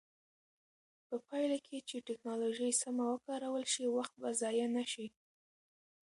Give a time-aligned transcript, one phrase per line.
[1.07, 5.07] په پایله کې چې ټکنالوژي سمه وکارول شي، وخت به ضایع نه شي.